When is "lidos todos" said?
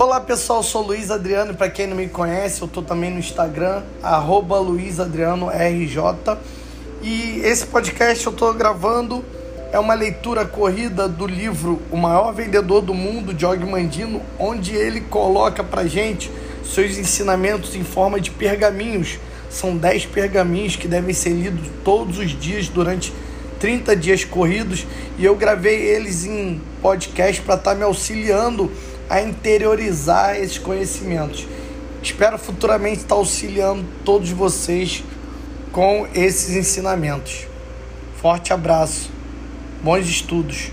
21.30-22.18